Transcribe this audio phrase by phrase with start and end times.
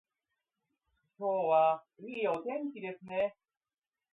[1.19, 3.35] 今日はいいお天気ですね